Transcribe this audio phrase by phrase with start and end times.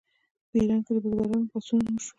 [0.49, 2.01] په ایران کې د بزګرانو پاڅونونه وشول.